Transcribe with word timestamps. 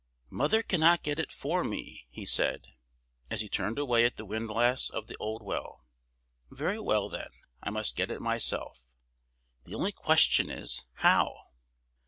"Mother 0.31 0.63
cannot 0.63 1.03
get 1.03 1.19
it 1.19 1.31
for 1.31 1.63
me," 1.63 2.07
he 2.09 2.25
said, 2.25 2.65
as 3.29 3.41
he 3.41 3.47
turned 3.47 3.77
away 3.77 4.03
at 4.03 4.17
the 4.17 4.25
windlass 4.25 4.89
of 4.89 5.05
the 5.05 5.15
old 5.17 5.43
well. 5.43 5.85
"Very 6.49 6.79
well, 6.79 7.07
then, 7.07 7.29
I 7.61 7.69
must 7.69 7.95
get 7.95 8.09
it 8.09 8.19
myself. 8.19 8.81
The 9.65 9.75
only 9.75 9.91
question 9.91 10.49
is, 10.49 10.87
how?" 10.93 11.49